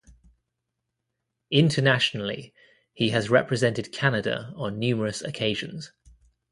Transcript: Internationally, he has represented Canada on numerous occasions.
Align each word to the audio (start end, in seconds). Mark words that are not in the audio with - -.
Internationally, 1.51 2.55
he 2.91 3.09
has 3.11 3.29
represented 3.29 3.91
Canada 3.91 4.51
on 4.55 4.79
numerous 4.79 5.21
occasions. 5.21 5.91